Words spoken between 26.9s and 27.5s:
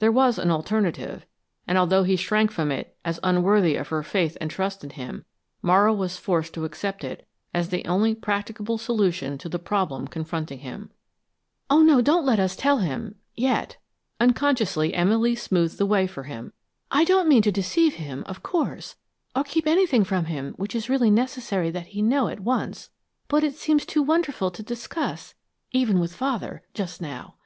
now.